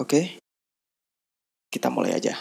Oke, 0.00 0.40
kita 1.68 1.92
mulai 1.92 2.16
aja. 2.16 2.32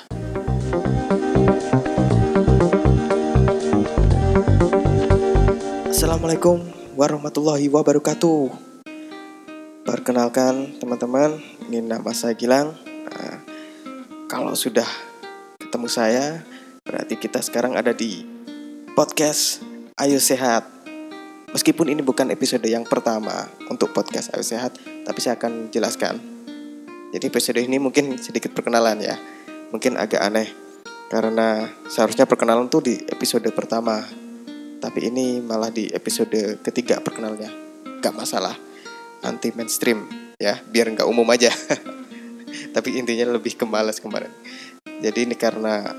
Assalamualaikum 5.91 6.63
warahmatullahi 6.95 7.67
wabarakatuh. 7.67 8.47
Perkenalkan 9.83 10.79
teman-teman, 10.79 11.35
ini 11.67 11.83
nama 11.83 12.15
saya 12.15 12.31
Gilang. 12.31 12.79
Nah, 13.11 13.43
kalau 14.31 14.55
sudah 14.55 14.87
ketemu 15.59 15.91
saya, 15.91 16.47
berarti 16.87 17.19
kita 17.19 17.43
sekarang 17.43 17.75
ada 17.75 17.91
di 17.91 18.23
podcast 18.95 19.59
Ayo 19.99 20.23
Sehat. 20.23 20.63
Meskipun 21.51 21.91
ini 21.91 21.99
bukan 22.07 22.31
episode 22.31 22.63
yang 22.71 22.87
pertama 22.87 23.51
untuk 23.67 23.91
podcast 23.91 24.31
Ayo 24.31 24.47
Sehat, 24.47 24.79
tapi 25.03 25.19
saya 25.19 25.35
akan 25.35 25.67
jelaskan. 25.75 26.38
Jadi 27.09 27.25
episode 27.25 27.59
ini 27.65 27.81
mungkin 27.81 28.21
sedikit 28.21 28.53
perkenalan 28.53 29.01
ya. 29.01 29.17
Mungkin 29.73 29.97
agak 29.97 30.21
aneh. 30.21 30.49
Karena 31.09 31.65
seharusnya 31.89 32.29
perkenalan 32.29 32.69
tuh 32.69 32.85
di 32.85 32.95
episode 33.09 33.49
pertama. 33.49 34.05
Tapi 34.79 35.09
ini 35.09 35.41
malah 35.41 35.73
di 35.73 35.89
episode 35.89 36.61
ketiga 36.61 37.01
perkenalnya. 37.01 37.49
Gak 37.97 38.13
masalah. 38.13 38.53
Anti 39.25 39.49
mainstream 39.57 40.05
ya. 40.37 40.61
Biar 40.69 40.93
nggak 40.93 41.09
umum 41.09 41.25
aja. 41.33 41.49
Tapi 42.75 43.01
intinya 43.01 43.33
lebih 43.33 43.57
ke 43.57 43.65
males 43.65 43.97
kemarin. 43.97 44.29
Jadi 45.01 45.25
ini 45.25 45.33
karena 45.33 45.89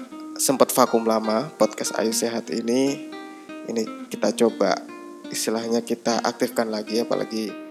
sempat 0.41 0.72
vakum 0.72 1.05
lama 1.05 1.52
Podcast 1.61 1.92
Ayu 2.00 2.16
Sehat 2.16 2.48
ini 2.48 3.12
Ini 3.69 4.08
kita 4.08 4.33
coba 4.33 4.72
Istilahnya 5.28 5.84
kita 5.84 6.20
aktifkan 6.24 6.72
lagi 6.72 7.05
Apalagi 7.05 7.70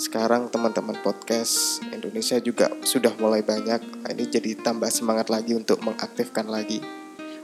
sekarang 0.00 0.48
teman-teman 0.48 0.96
podcast 1.04 1.84
Indonesia 1.92 2.40
juga 2.40 2.72
sudah 2.88 3.12
mulai 3.20 3.44
banyak. 3.44 4.00
Nah, 4.00 4.08
Ini 4.08 4.32
jadi 4.32 4.56
tambah 4.56 4.88
semangat 4.88 5.28
lagi 5.28 5.52
untuk 5.52 5.84
mengaktifkan 5.84 6.48
lagi. 6.48 6.80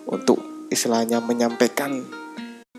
Untuk 0.08 0.40
istilahnya 0.72 1.20
menyampaikan 1.20 2.00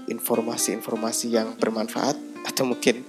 informasi-informasi 0.09 1.29
yang 1.29 1.53
bermanfaat 1.61 2.17
atau 2.49 2.65
mungkin 2.65 3.05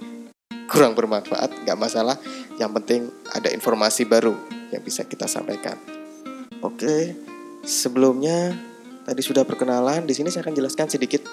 kurang 0.69 0.93
bermanfaat 0.93 1.65
nggak 1.65 1.79
masalah. 1.81 2.21
Yang 2.61 2.71
penting 2.77 3.01
ada 3.33 3.49
informasi 3.49 4.05
baru 4.05 4.37
yang 4.69 4.85
bisa 4.85 5.09
kita 5.09 5.25
sampaikan. 5.25 5.73
Oke 6.61 7.17
sebelumnya 7.65 8.53
tadi 9.09 9.25
sudah 9.25 9.41
perkenalan. 9.41 10.05
Di 10.05 10.13
sini 10.13 10.29
saya 10.29 10.45
akan 10.45 10.53
jelaskan 10.53 10.85
sedikit 10.85 11.25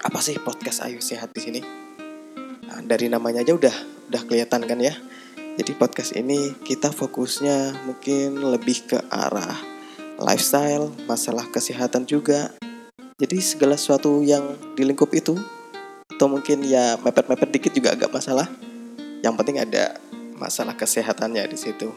apa 0.00 0.24
sih 0.24 0.40
podcast 0.40 0.88
Ayu 0.88 1.04
Sehat 1.04 1.36
di 1.36 1.40
sini. 1.44 1.60
Nah, 2.64 2.80
dari 2.80 3.12
namanya 3.12 3.44
aja 3.44 3.52
udah 3.52 3.99
udah 4.10 4.22
kelihatan 4.26 4.66
kan 4.66 4.78
ya 4.82 4.98
jadi 5.54 5.72
podcast 5.78 6.18
ini 6.18 6.58
kita 6.66 6.90
fokusnya 6.90 7.86
mungkin 7.86 8.42
lebih 8.42 8.90
ke 8.90 8.98
arah 9.06 9.54
lifestyle 10.18 10.90
masalah 11.06 11.46
kesehatan 11.48 12.04
juga 12.10 12.50
jadi 13.20 13.36
segala 13.36 13.76
sesuatu 13.76 14.24
yang 14.24 14.56
di 14.72 14.82
lingkup 14.82 15.12
itu 15.12 15.36
atau 16.20 16.24
mungkin 16.24 16.64
ya 16.64 16.96
mepet-mepet 17.00 17.48
dikit 17.48 17.72
juga 17.72 17.96
agak 17.96 18.12
masalah. 18.12 18.44
Yang 19.24 19.34
penting 19.40 19.56
ada 19.56 19.96
masalah 20.36 20.76
kesehatannya 20.76 21.48
di 21.48 21.56
situ. 21.56 21.92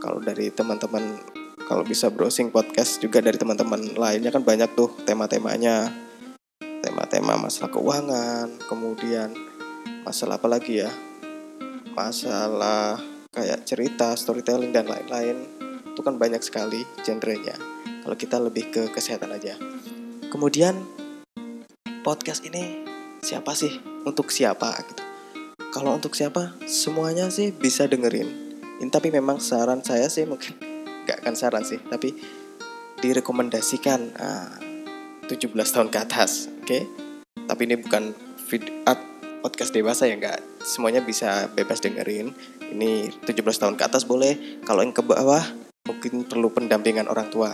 Kalau 0.00 0.20
dari 0.20 0.48
teman-teman 0.48 1.20
kalau 1.68 1.84
bisa 1.84 2.08
browsing 2.08 2.48
podcast 2.52 3.00
juga 3.00 3.20
dari 3.20 3.40
teman-teman 3.40 3.96
lainnya 4.00 4.32
kan 4.32 4.40
banyak 4.40 4.72
tuh 4.72 4.92
tema-temanya. 5.04 5.92
Tema-tema 6.60 7.40
masalah 7.40 7.72
keuangan, 7.72 8.48
kemudian 8.68 9.32
masalah 10.08 10.36
apa 10.36 10.48
lagi 10.48 10.84
ya? 10.84 10.92
Masalah 11.94 12.98
kayak 13.30 13.62
cerita, 13.62 14.18
storytelling 14.18 14.74
dan 14.74 14.90
lain-lain. 14.90 15.46
Itu 15.94 16.02
kan 16.02 16.18
banyak 16.18 16.42
sekali 16.42 16.82
genrenya. 17.06 17.54
Kalau 18.02 18.16
kita 18.18 18.42
lebih 18.42 18.74
ke 18.74 18.82
kesehatan 18.90 19.30
aja. 19.30 19.54
Kemudian 20.26 20.74
podcast 22.02 22.42
ini 22.42 22.82
siapa 23.22 23.54
sih? 23.54 23.78
Untuk 24.02 24.34
siapa 24.34 24.74
gitu. 24.90 25.02
Kalau 25.70 25.94
untuk 25.94 26.18
siapa? 26.18 26.58
Semuanya 26.66 27.30
sih 27.30 27.54
bisa 27.54 27.86
dengerin. 27.86 28.26
Ini 28.82 28.90
tapi 28.90 29.14
memang 29.14 29.38
saran 29.38 29.80
saya 29.86 30.10
sih 30.10 30.26
mungkin 30.26 30.58
gak 31.06 31.22
akan 31.22 31.34
saran 31.38 31.62
sih, 31.62 31.78
tapi 31.78 32.16
direkomendasikan 32.98 34.00
uh, 34.18 34.56
17 35.30 35.54
tahun 35.54 35.88
ke 35.94 35.98
atas, 36.00 36.50
oke? 36.50 36.66
Okay? 36.66 36.82
Tapi 37.44 37.60
ini 37.70 37.76
bukan 37.78 38.16
video 38.50 38.72
podcast 39.44 39.76
dewasa 39.76 40.08
ya 40.08 40.16
enggak. 40.16 40.40
Semuanya 40.64 41.04
bisa 41.04 41.52
bebas 41.52 41.84
dengerin. 41.84 42.32
Ini 42.72 43.12
17 43.28 43.44
tahun 43.60 43.76
ke 43.76 43.84
atas 43.84 44.08
boleh. 44.08 44.64
Kalau 44.64 44.80
yang 44.80 44.96
ke 44.96 45.04
bawah 45.04 45.44
mungkin 45.84 46.24
perlu 46.24 46.48
pendampingan 46.48 47.12
orang 47.12 47.28
tua 47.28 47.52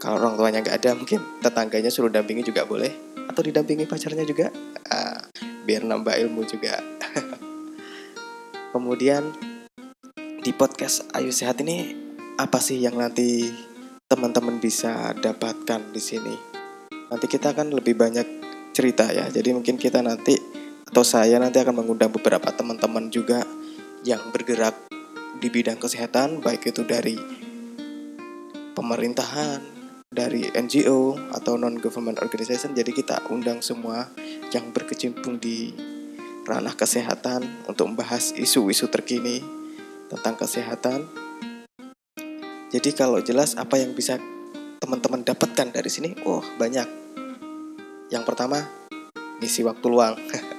kalau 0.00 0.20
orang 0.20 0.36
tuanya 0.36 0.60
nggak 0.60 0.76
ada 0.80 0.90
mungkin 0.92 1.20
tetangganya 1.40 1.88
suruh 1.88 2.12
dampingi 2.12 2.44
juga 2.44 2.68
boleh 2.68 3.16
atau 3.28 3.40
didampingi 3.40 3.88
pacarnya 3.88 4.28
juga 4.28 4.52
uh, 4.92 5.20
biar 5.64 5.88
nambah 5.88 6.20
ilmu 6.20 6.44
juga 6.44 6.76
kemudian 8.76 9.32
di 10.40 10.52
podcast 10.52 11.08
Ayu 11.16 11.32
Sehat 11.32 11.64
ini 11.64 11.96
apa 12.36 12.60
sih 12.60 12.80
yang 12.80 13.00
nanti 13.00 13.48
teman-teman 14.04 14.60
bisa 14.60 15.16
dapatkan 15.16 15.96
di 15.96 16.00
sini 16.00 16.36
nanti 17.08 17.24
kita 17.24 17.56
akan 17.56 17.72
lebih 17.72 17.96
banyak 17.96 18.28
cerita 18.76 19.08
ya 19.12 19.32
jadi 19.32 19.56
mungkin 19.56 19.80
kita 19.80 20.04
nanti 20.04 20.59
atau 20.90 21.06
saya 21.06 21.38
nanti 21.38 21.62
akan 21.62 21.78
mengundang 21.78 22.10
beberapa 22.10 22.50
teman-teman 22.50 23.14
juga 23.14 23.46
yang 24.02 24.20
bergerak 24.34 24.74
di 25.38 25.46
bidang 25.46 25.78
kesehatan 25.78 26.42
baik 26.42 26.66
itu 26.66 26.82
dari 26.82 27.14
pemerintahan 28.74 29.62
dari 30.10 30.50
NGO 30.50 31.30
atau 31.30 31.54
non 31.54 31.78
government 31.78 32.18
organization 32.18 32.74
jadi 32.74 32.90
kita 32.90 33.30
undang 33.30 33.62
semua 33.62 34.10
yang 34.50 34.74
berkecimpung 34.74 35.38
di 35.38 35.70
ranah 36.42 36.74
kesehatan 36.74 37.46
untuk 37.70 37.94
membahas 37.94 38.34
isu-isu 38.34 38.90
terkini 38.90 39.38
tentang 40.10 40.34
kesehatan. 40.34 41.06
Jadi 42.74 42.90
kalau 42.94 43.22
jelas 43.22 43.54
apa 43.54 43.78
yang 43.78 43.94
bisa 43.94 44.18
teman-teman 44.82 45.22
dapatkan 45.22 45.70
dari 45.70 45.90
sini, 45.90 46.18
oh 46.26 46.42
banyak. 46.58 46.86
Yang 48.10 48.24
pertama, 48.26 48.66
ngisi 49.38 49.62
waktu 49.62 49.86
luang. 49.86 50.18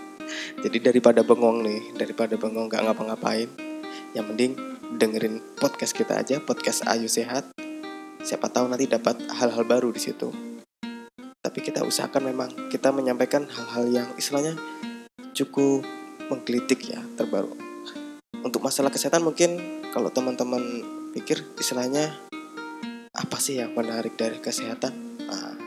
Jadi 0.62 0.78
daripada 0.81 1.22
bengong 1.25 1.66
nih, 1.66 1.81
daripada 1.97 2.38
bengong 2.38 2.69
nggak 2.69 2.84
ngapa-ngapain, 2.85 3.50
yang 4.13 4.28
mending 4.28 4.56
dengerin 5.00 5.40
podcast 5.57 5.96
kita 5.96 6.19
aja, 6.19 6.38
podcast 6.44 6.84
Ayu 6.88 7.07
Sehat 7.07 7.47
siapa 8.22 8.53
tahu 8.53 8.69
nanti 8.69 8.85
dapat 8.85 9.18
hal-hal 9.34 9.66
baru 9.66 9.90
di 9.90 10.01
situ. 10.01 10.30
Tapi 11.41 11.59
kita 11.59 11.81
usahakan 11.81 12.30
memang 12.30 12.50
kita 12.69 12.94
menyampaikan 12.94 13.50
hal-hal 13.50 13.90
yang 13.90 14.07
istilahnya 14.13 14.53
cukup 15.34 15.81
menggelitik 16.30 16.85
ya 16.85 17.01
terbaru. 17.18 17.57
Untuk 18.41 18.62
masalah 18.62 18.94
kesehatan 18.94 19.25
mungkin 19.25 19.57
kalau 19.90 20.13
teman-teman 20.13 20.62
pikir 21.18 21.41
istilahnya 21.57 22.13
apa 23.12 23.38
sih 23.41 23.57
yang 23.57 23.74
menarik 23.74 24.13
dari 24.16 24.38
kesehatan? 24.38 24.94
Nah, 25.25 25.57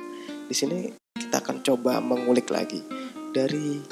di 0.46 0.54
sini 0.54 0.94
kita 1.18 1.42
akan 1.42 1.62
coba 1.66 1.98
mengulik 1.98 2.48
lagi 2.54 2.80
dari 3.34 3.82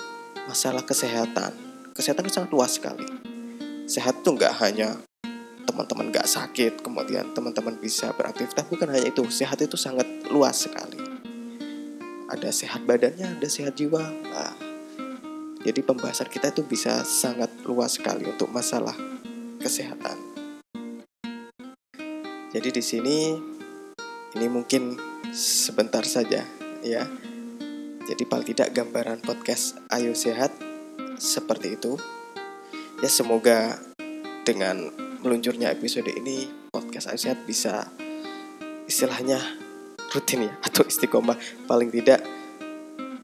masalah 0.46 0.82
kesehatan. 0.82 1.52
Kesehatan 1.92 2.26
itu 2.26 2.34
sangat 2.40 2.50
luas 2.50 2.72
sekali. 2.80 3.06
Sehat 3.86 4.24
itu 4.24 4.30
nggak 4.32 4.54
hanya 4.62 4.96
teman-teman 5.72 6.12
gak 6.12 6.28
sakit, 6.28 6.84
kemudian 6.84 7.32
teman-teman 7.32 7.80
bisa 7.80 8.12
beraktivitas, 8.12 8.68
bukan 8.68 8.92
hanya 8.92 9.08
itu, 9.08 9.24
sehat 9.32 9.56
itu 9.64 9.80
sangat 9.80 10.04
luas 10.28 10.68
sekali. 10.68 11.00
Ada 12.28 12.52
sehat 12.52 12.84
badannya, 12.84 13.40
ada 13.40 13.48
sehat 13.48 13.72
jiwa. 13.80 14.04
Nah, 14.04 14.52
jadi 15.64 15.80
pembahasan 15.80 16.28
kita 16.28 16.52
itu 16.52 16.66
bisa 16.68 17.00
sangat 17.08 17.48
luas 17.64 17.96
sekali 17.96 18.28
untuk 18.28 18.52
masalah 18.52 18.92
kesehatan. 19.64 20.20
Jadi 22.52 22.68
di 22.68 22.82
sini 22.84 23.16
ini 24.36 24.46
mungkin 24.52 25.00
sebentar 25.32 26.04
saja 26.04 26.44
ya. 26.84 27.31
Jadi 28.02 28.26
paling 28.26 28.46
tidak 28.50 28.74
gambaran 28.74 29.22
podcast 29.22 29.78
Ayo 29.94 30.10
Sehat 30.18 30.50
seperti 31.22 31.78
itu. 31.78 31.94
Ya 32.98 33.10
semoga 33.10 33.78
dengan 34.42 34.90
meluncurnya 35.22 35.70
episode 35.70 36.10
ini 36.10 36.50
podcast 36.74 37.14
Ayu 37.14 37.20
Sehat 37.30 37.46
bisa 37.46 37.86
istilahnya 38.90 39.38
rutin 40.10 40.50
ya 40.50 40.52
atau 40.66 40.82
istiqomah. 40.82 41.38
Paling 41.70 41.94
tidak 41.94 42.26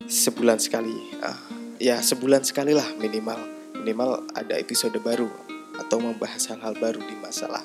sebulan 0.07 0.63
sekali 0.63 0.95
uh, 1.21 1.39
ya 1.83 1.99
sebulan 1.99 2.47
sekali 2.47 2.71
lah 2.71 2.87
minimal. 3.03 3.39
Minimal 3.83 4.31
ada 4.35 4.59
episode 4.59 4.95
baru 5.03 5.31
atau 5.79 5.99
membahas 6.03 6.51
hal-hal 6.51 6.75
baru 6.79 7.03
di 7.03 7.15
masalah 7.19 7.63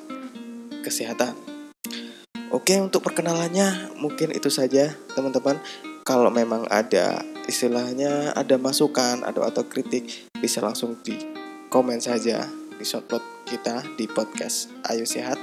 kesehatan. 0.81 1.33
Oke 2.53 2.77
untuk 2.77 3.01
perkenalannya 3.01 3.97
mungkin 3.97 4.29
itu 4.29 4.49
saja 4.53 4.93
teman-teman 5.17 5.57
kalau 6.03 6.27
memang 6.27 6.67
ada 6.67 7.23
istilahnya 7.47 8.35
ada 8.35 8.59
masukan 8.59 9.23
atau 9.23 9.47
atau 9.47 9.63
kritik 9.63 10.27
bisa 10.35 10.59
langsung 10.59 10.99
di 10.99 11.15
komen 11.71 12.03
saja 12.03 12.43
di 12.75 12.83
shotplot 12.83 13.23
kita 13.47 13.79
di 13.95 14.11
podcast 14.11 14.67
Ayo 14.91 15.07
Sehat. 15.07 15.39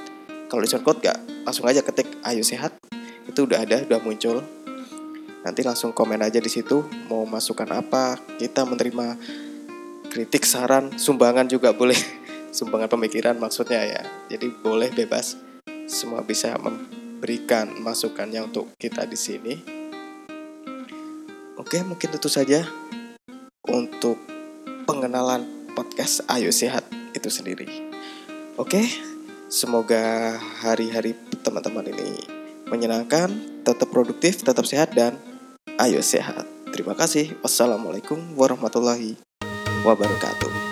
Kalau 0.52 0.60
di 0.60 0.68
SoundCloud 0.68 0.98
gak 1.00 1.18
langsung 1.48 1.64
aja 1.64 1.80
ketik 1.80 2.10
ayo 2.26 2.42
sehat. 2.42 2.74
Itu 3.24 3.46
udah 3.46 3.62
ada 3.62 3.86
udah 3.86 4.02
muncul. 4.02 4.42
Nanti 5.46 5.62
langsung 5.62 5.94
komen 5.94 6.20
aja 6.20 6.42
di 6.42 6.50
situ 6.50 6.84
mau 7.06 7.22
masukan 7.22 7.70
apa 7.70 8.18
kita 8.36 8.66
menerima 8.66 9.14
kritik 10.10 10.42
saran 10.44 10.92
sumbangan 10.98 11.48
juga 11.48 11.72
boleh. 11.72 11.96
Sumbangan 12.50 12.90
pemikiran 12.90 13.38
maksudnya 13.38 13.78
ya. 13.86 14.02
Jadi 14.26 14.50
boleh 14.50 14.90
bebas. 14.90 15.38
Semua 15.86 16.26
bisa 16.26 16.58
memberikan 16.58 17.70
masukannya 17.78 18.42
untuk 18.50 18.74
kita 18.74 19.06
di 19.06 19.14
sini 19.14 19.79
oke 21.60 21.76
mungkin 21.84 22.16
itu 22.16 22.28
saja 22.32 22.64
untuk 23.68 24.16
pengenalan 24.88 25.44
podcast 25.76 26.24
Ayo 26.32 26.48
Sehat 26.50 26.88
itu 27.12 27.28
sendiri. 27.28 27.68
Oke 28.56 28.88
semoga 29.52 30.34
hari-hari 30.64 31.12
teman-teman 31.44 31.84
ini 31.92 32.24
menyenangkan 32.72 33.28
tetap 33.60 33.92
produktif 33.92 34.40
tetap 34.40 34.64
sehat 34.64 34.96
dan 34.96 35.20
ayo 35.76 36.00
sehat. 36.00 36.48
Terima 36.72 36.96
kasih. 36.96 37.36
Wassalamualaikum 37.44 38.18
warahmatullahi 38.38 39.20
wabarakatuh 39.84 40.69